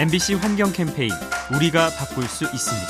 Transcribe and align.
MBC 0.00 0.34
환경 0.34 0.70
캠페인 0.70 1.10
우리가 1.52 1.88
바꿀 1.90 2.22
수 2.22 2.44
있습니다. 2.44 2.86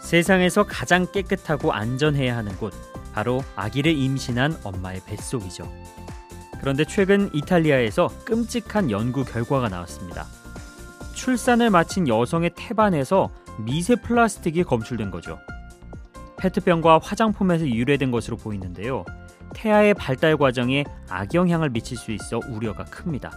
세상에서 0.00 0.64
가장 0.64 1.10
깨끗하고 1.10 1.72
안전해야 1.72 2.36
하는 2.36 2.54
곳 2.58 2.74
바로 3.14 3.42
아기를 3.56 3.92
임신한 3.96 4.58
엄마의 4.64 5.00
뱃속이죠. 5.06 5.72
그런데 6.60 6.84
최근 6.84 7.30
이탈리아에서 7.32 8.08
끔찍한 8.26 8.90
연구 8.90 9.24
결과가 9.24 9.70
나왔습니다. 9.70 10.26
출산을 11.14 11.70
마친 11.70 12.06
여성의 12.06 12.50
태반에서 12.54 13.30
미세 13.64 13.96
플라스틱이 13.96 14.64
검출된 14.64 15.10
거죠. 15.10 15.38
페트병과 16.36 17.00
화장품에서 17.02 17.66
유래된 17.66 18.10
것으로 18.10 18.36
보이는데요. 18.36 19.06
태아의 19.54 19.94
발달 19.94 20.36
과정에 20.36 20.84
악영향을 21.08 21.70
미칠 21.70 21.96
수 21.96 22.12
있어 22.12 22.40
우려가 22.48 22.84
큽니다. 22.84 23.30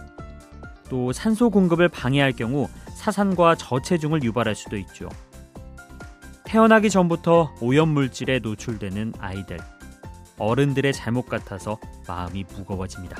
또 0.88 1.12
산소 1.12 1.50
공급을 1.50 1.88
방해할 1.88 2.32
경우 2.32 2.68
사산과 2.96 3.56
저체중을 3.56 4.22
유발할 4.22 4.54
수도 4.54 4.76
있죠. 4.76 5.08
태어나기 6.44 6.90
전부터 6.90 7.54
오염물질에 7.60 8.38
노출되는 8.38 9.14
아이들. 9.18 9.58
어른들의 10.38 10.92
잘못 10.92 11.26
같아서 11.26 11.78
마음이 12.06 12.44
무거워집니다. 12.56 13.16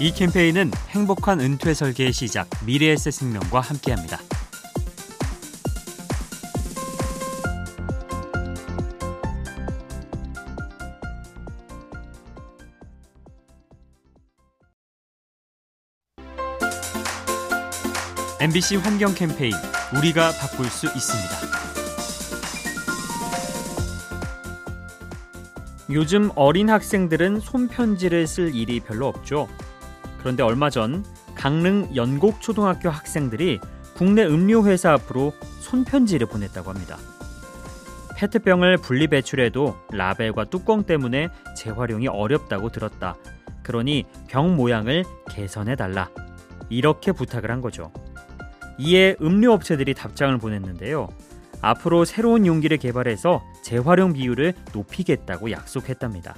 이 0.00 0.10
캠페인은 0.10 0.72
행복한 0.88 1.40
은퇴 1.40 1.74
설계의 1.74 2.12
시작 2.12 2.48
미래에셋 2.66 3.12
생명과 3.12 3.60
함께합니다. 3.60 4.18
MBC 18.42 18.78
환경 18.78 19.14
캠페인 19.14 19.52
우리가 19.96 20.32
바꿀 20.32 20.66
수 20.66 20.86
있습니다. 20.86 21.36
요즘 25.92 26.28
어린 26.34 26.68
학생들은 26.68 27.38
손편지를 27.38 28.26
쓸 28.26 28.52
일이 28.52 28.80
별로 28.80 29.06
없죠. 29.06 29.46
그런데 30.18 30.42
얼마 30.42 30.70
전 30.70 31.04
강릉 31.36 31.94
연곡초등학교 31.94 32.90
학생들이 32.90 33.60
국내 33.94 34.24
음료 34.24 34.66
회사 34.66 34.92
앞으로 34.94 35.34
손편지를 35.60 36.26
보냈다고 36.26 36.68
합니다. 36.68 36.98
페트병을 38.16 38.78
분리 38.78 39.06
배출해도 39.06 39.76
라벨과 39.92 40.46
뚜껑 40.46 40.82
때문에 40.82 41.28
재활용이 41.56 42.08
어렵다고 42.08 42.70
들었다. 42.70 43.14
그러니 43.62 44.04
병 44.26 44.56
모양을 44.56 45.04
개선해 45.30 45.76
달라. 45.76 46.10
이렇게 46.70 47.12
부탁을 47.12 47.48
한 47.52 47.60
거죠. 47.60 47.92
이에 48.78 49.16
음료 49.20 49.52
업체들이 49.52 49.94
답장을 49.94 50.36
보냈는데요. 50.38 51.08
앞으로 51.60 52.04
새로운 52.04 52.46
용기를 52.46 52.76
개발해서 52.78 53.42
재활용 53.62 54.12
비율을 54.12 54.54
높이겠다고 54.72 55.50
약속했답니다. 55.50 56.34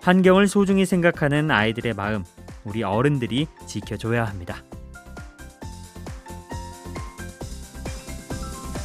환경을 0.00 0.46
소중히 0.46 0.86
생각하는 0.86 1.50
아이들의 1.50 1.94
마음, 1.94 2.24
우리 2.64 2.84
어른들이 2.84 3.48
지켜줘야 3.66 4.24
합니다. 4.24 4.62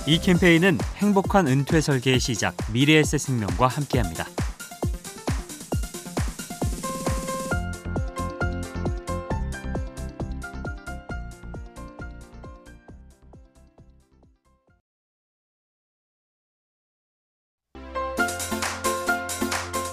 이 0.07 0.17
캠페인은 0.17 0.79
행복한 0.97 1.47
은퇴 1.47 1.79
설계의 1.79 2.19
시작 2.19 2.55
미래에셋 2.73 3.19
생명과 3.19 3.67
함께합니다. 3.67 4.25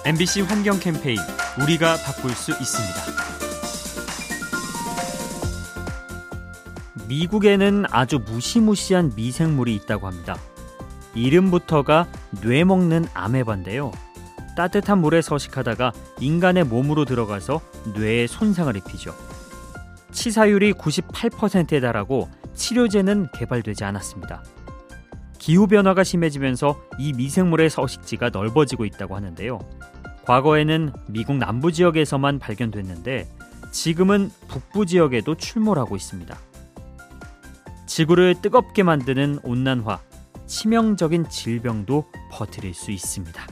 MBC 0.05 0.41
환경 0.43 0.79
캠페인 0.79 1.17
우리가 1.61 1.97
바꿀 1.97 2.31
수 2.31 2.51
있습니다. 2.51 2.95
미국에는 7.09 7.83
아주 7.91 8.19
무시무시한 8.19 9.11
미생물이 9.17 9.75
있다고 9.75 10.07
합니다. 10.07 10.37
이름부터가 11.15 12.07
뇌 12.41 12.63
먹는 12.63 13.07
아메바인데요. 13.13 13.91
따뜻한 14.55 14.99
물에 14.99 15.21
서식하다가 15.21 15.91
인간의 16.21 16.63
몸으로 16.63 17.03
들어가서 17.03 17.59
뇌에 17.93 18.27
손상을 18.27 18.73
입히죠. 18.77 19.13
치사율이 20.13 20.73
98%에 20.73 21.81
달하고 21.81 22.29
치료제는 22.55 23.29
개발되지 23.33 23.83
않았습니다. 23.83 24.43
기후 25.39 25.67
변화가 25.67 26.03
심해지면서 26.03 26.79
이 26.99 27.13
미생물의 27.13 27.69
서식지가 27.69 28.29
넓어지고 28.29 28.85
있다고 28.85 29.15
하는데요. 29.15 29.59
과거에는 30.25 30.93
미국 31.07 31.37
남부 31.37 31.71
지역에서만 31.71 32.37
발견됐는데 32.37 33.27
지금은 33.71 34.29
북부 34.47 34.85
지역에도 34.85 35.35
출몰하고 35.35 35.95
있습니다. 35.95 36.37
지구를 37.87 38.35
뜨겁게 38.41 38.83
만드는 38.83 39.39
온난화, 39.43 39.99
치명적인 40.45 41.29
질병도 41.29 42.05
퍼뜨릴 42.31 42.73
수 42.73 42.91
있습니다. 42.91 43.47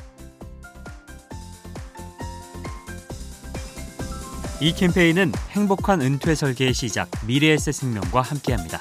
이 4.59 4.73
캠페인은 4.73 5.31
행복한 5.51 6.01
은퇴 6.01 6.35
설계의 6.35 6.73
시작 6.73 7.09
미래에셋 7.25 7.73
생명과 7.73 8.21
함께합니다. 8.21 8.79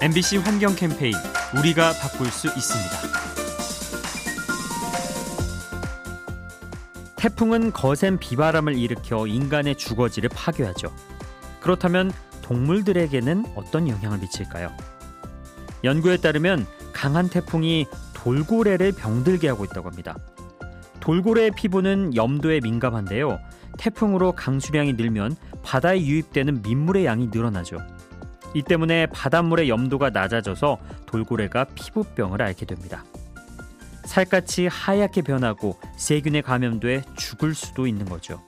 MBC 0.00 0.36
환경 0.36 0.76
캠페인 0.76 1.12
우리가 1.58 1.92
바꿀 2.00 2.28
수 2.28 2.46
있습니다. 2.46 2.96
태풍은 7.16 7.72
거센 7.72 8.16
비바람을 8.16 8.76
일으켜 8.76 9.26
인간의 9.26 9.74
주거지를 9.74 10.30
파괴하죠. 10.32 10.94
그렇다면 11.60 12.12
동물들에게는 12.42 13.46
어떤 13.56 13.88
영향을 13.88 14.18
미칠까요? 14.18 14.70
연구에 15.82 16.18
따르면 16.18 16.64
강한 16.92 17.28
태풍이 17.28 17.88
돌고래를 18.14 18.92
병들게 18.92 19.48
하고 19.48 19.64
있다고 19.64 19.88
합니다. 19.88 20.16
돌고래의 21.00 21.50
피부는 21.56 22.14
염도에 22.14 22.60
민감한데요. 22.60 23.40
태풍으로 23.78 24.30
강수량이 24.30 24.92
늘면 24.92 25.34
바다에 25.64 26.00
유입되는 26.00 26.62
민물의 26.62 27.04
양이 27.04 27.26
늘어나죠. 27.32 27.78
이 28.54 28.62
때문에 28.62 29.06
바닷물의 29.06 29.68
염도가 29.68 30.10
낮아져서 30.10 30.78
돌고래가 31.06 31.64
피부병을 31.74 32.40
앓게 32.42 32.66
됩니다. 32.66 33.04
살갗이 34.04 34.66
하얗게 34.68 35.22
변하고 35.22 35.78
세균에 35.96 36.40
감염돼 36.40 37.02
죽을 37.16 37.54
수도 37.54 37.86
있는 37.86 38.06
거죠. 38.06 38.42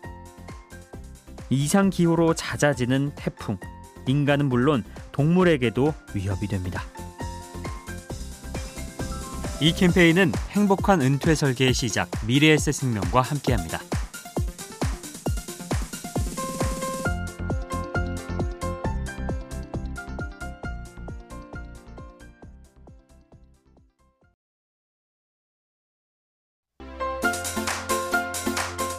이상 1.50 1.90
기후로 1.90 2.34
잦아지는 2.34 3.12
태풍, 3.14 3.58
인간은 4.06 4.46
물론 4.46 4.84
동물에게도 5.12 5.92
위협이 6.14 6.46
됩니다. 6.46 6.82
이 9.60 9.72
캠페인은 9.72 10.32
행복한 10.50 11.02
은퇴 11.02 11.34
설계의 11.34 11.74
시작 11.74 12.08
미래에셋 12.26 12.72
생명과 12.72 13.20
함께합니다. 13.20 13.80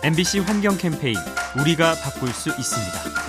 MBC 0.03 0.39
환경 0.39 0.77
캠페인 0.77 1.15
우리가 1.59 1.93
바꿀 1.93 2.29
수 2.29 2.49
있습니다. 2.49 3.21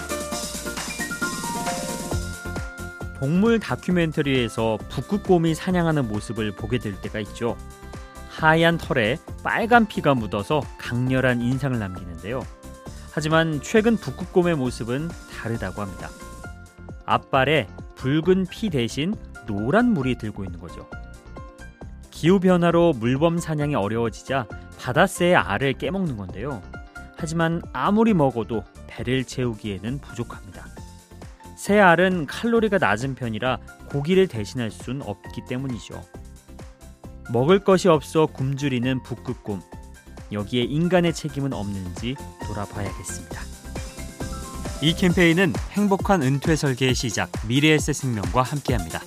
동물 3.18 3.60
다큐멘터리에서 3.60 4.78
북극곰이 4.88 5.54
사냥하는 5.54 6.08
모습을 6.08 6.52
보게 6.52 6.78
될 6.78 6.98
때가 6.98 7.20
있죠. 7.20 7.58
하얀 8.30 8.78
털에 8.78 9.18
빨간 9.44 9.86
피가 9.86 10.14
묻어서 10.14 10.62
강렬한 10.78 11.42
인상을 11.42 11.78
남기는데요. 11.78 12.40
하지만 13.12 13.60
최근 13.60 13.98
북극곰의 13.98 14.56
모습은 14.56 15.10
다르다고 15.30 15.82
합니다. 15.82 16.08
앞발에 17.04 17.68
붉은 17.96 18.46
피 18.50 18.70
대신 18.70 19.14
노란 19.46 19.92
물이 19.92 20.16
들고 20.16 20.42
있는 20.46 20.58
거죠. 20.58 20.88
기후 22.10 22.40
변화로 22.40 22.94
물범 22.94 23.36
사냥이 23.36 23.74
어려워지자 23.74 24.46
바다새의 24.82 25.36
알을 25.36 25.74
깨먹는 25.74 26.16
건데요. 26.16 26.60
하지만 27.16 27.62
아무리 27.72 28.14
먹어도 28.14 28.64
배를 28.88 29.22
채우기에는 29.24 30.00
부족합니다. 30.00 30.66
새 31.56 31.78
알은 31.78 32.26
칼로리가 32.26 32.78
낮은 32.78 33.14
편이라 33.14 33.58
고기를 33.90 34.26
대신할 34.26 34.72
순 34.72 35.00
없기 35.00 35.42
때문이죠. 35.48 36.02
먹을 37.32 37.60
것이 37.60 37.88
없어 37.88 38.26
굶주리는 38.26 39.02
북극곰. 39.04 39.60
여기에 40.32 40.64
인간의 40.64 41.14
책임은 41.14 41.52
없는지 41.52 42.16
돌아봐야겠습니다. 42.46 43.40
이 44.82 44.94
캠페인은 44.94 45.52
행복한 45.70 46.22
은퇴 46.22 46.56
설계의 46.56 46.96
시작 46.96 47.30
미래에셋 47.46 47.94
생명과 47.94 48.42
함께합니다. 48.42 49.00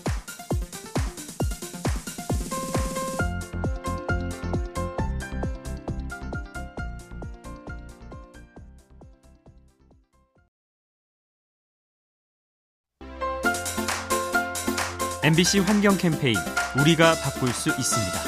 MBC 15.26 15.62
환경 15.62 15.98
캠페인 15.98 16.36
우리가 16.80 17.16
바꿀 17.16 17.50
수 17.50 17.70
있습니다. 17.70 18.20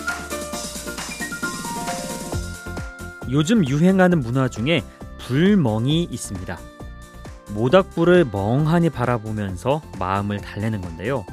요즘 3.29 3.67
유행하는 3.67 4.19
문화 4.19 4.47
중에 4.47 4.81
불멍이 5.19 6.05
있습니다. 6.09 6.57
모닥불을 7.53 8.25
멍하니 8.31 8.89
바라보면서 8.89 9.83
마음을 9.99 10.39
달래는 10.41 10.81
건데요. 10.81 11.23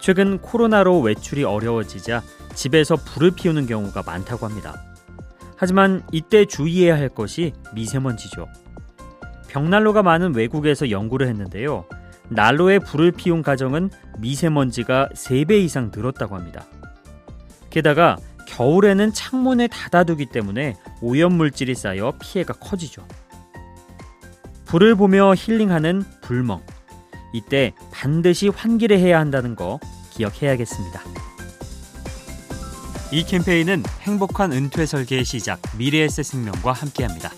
최근 0.00 0.38
코로나로 0.38 0.98
외출이 0.98 1.44
어려워지자 1.44 2.24
집에서 2.56 2.96
불을 2.96 3.30
피우는 3.30 3.68
경우가 3.68 4.02
많다고 4.04 4.44
합니다. 4.44 4.82
하지만 5.54 6.02
이때 6.10 6.46
주의해야 6.46 6.96
할 6.96 7.10
것이 7.10 7.52
미세먼지죠. 7.76 8.48
벽난로가 9.46 10.02
많은 10.02 10.34
외국에서 10.34 10.90
연구를 10.90 11.28
했는데요. 11.28 11.84
난로에 12.28 12.80
불을 12.80 13.12
피운 13.12 13.42
가정은 13.42 13.90
미세먼지가 14.18 15.10
3배 15.14 15.62
이상 15.62 15.90
늘었다고 15.94 16.34
합니다. 16.34 16.66
게다가 17.70 18.16
겨울에는 18.46 19.12
창문을 19.12 19.68
닫아두기 19.68 20.26
때문에 20.26 20.76
오염물질이 21.02 21.74
쌓여 21.74 22.12
피해가 22.20 22.54
커지죠. 22.54 23.06
불을 24.64 24.94
보며 24.94 25.34
힐링하는 25.36 26.02
불멍. 26.22 26.62
이때 27.32 27.74
반드시 27.92 28.48
환기를 28.48 28.98
해야 28.98 29.20
한다는 29.20 29.54
거 29.54 29.78
기억해야겠습니다. 30.10 31.00
이 33.12 33.24
캠페인은 33.24 33.84
행복한 34.00 34.52
은퇴 34.52 34.86
설계의 34.86 35.24
시작 35.24 35.60
미래에셋 35.78 36.24
생명과 36.24 36.72
함께합니다. 36.72 37.30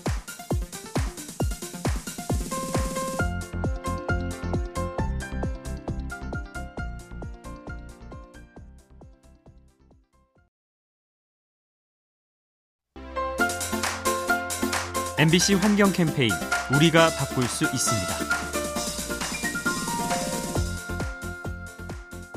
MBC 15.19 15.55
환경 15.55 15.91
캠페인 15.91 16.31
우리가 16.73 17.09
바꿀 17.09 17.43
수 17.43 17.65
있습니다. 17.65 18.39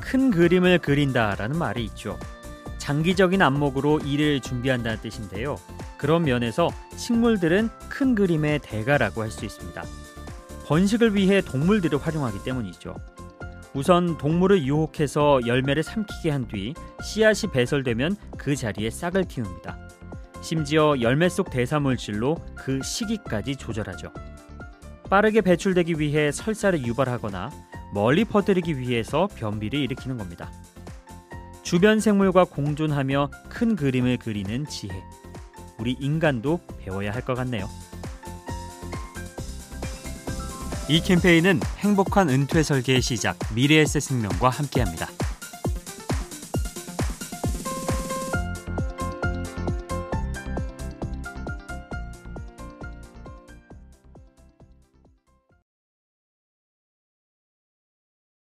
큰 0.00 0.32
그림을 0.32 0.80
그린다라는 0.80 1.56
말이 1.56 1.84
있죠. 1.84 2.18
장기적인 2.78 3.40
안목으로 3.40 4.00
일을 4.00 4.40
준비한다는 4.40 5.00
뜻인데요. 5.00 5.60
그런 5.96 6.24
면에서 6.24 6.70
식물들은 6.96 7.70
큰 7.88 8.16
그림의 8.16 8.58
대가라고 8.64 9.22
할 9.22 9.30
수 9.30 9.44
있습니다. 9.44 9.80
번식을 10.66 11.14
위해 11.14 11.40
동물들을 11.40 12.00
활용하기 12.04 12.42
때문이죠. 12.42 12.96
우선 13.74 14.18
동물을 14.18 14.64
유혹해서 14.64 15.46
열매를 15.46 15.84
삼키게 15.84 16.30
한 16.30 16.48
뒤 16.48 16.74
씨앗이 17.00 17.52
배설되면 17.52 18.16
그 18.36 18.56
자리에 18.56 18.90
싹을 18.90 19.26
틔웁니다. 19.26 19.78
심지어 20.42 20.96
열매 21.00 21.28
속 21.28 21.50
대사물질로 21.50 22.36
그 22.54 22.80
시기까지 22.82 23.56
조절하죠. 23.56 24.12
빠르게 25.08 25.40
배출되기 25.40 25.98
위해 26.00 26.32
설사를 26.32 26.84
유발하거나 26.84 27.50
멀리 27.94 28.24
퍼뜨리기 28.24 28.78
위해서 28.78 29.28
변비를 29.36 29.78
일으키는 29.80 30.18
겁니다. 30.18 30.50
주변 31.62 32.00
생물과 32.00 32.44
공존하며 32.44 33.30
큰 33.48 33.76
그림을 33.76 34.18
그리는 34.18 34.66
지혜. 34.66 34.92
우리 35.78 35.92
인간도 36.00 36.60
배워야 36.78 37.12
할 37.12 37.22
것 37.22 37.34
같네요. 37.34 37.68
이 40.88 41.00
캠페인은 41.00 41.60
행복한 41.78 42.28
은퇴 42.28 42.62
설계의 42.62 43.00
시작 43.00 43.38
미래에셋 43.54 44.02
생명과 44.02 44.48
함께합니다. 44.50 45.06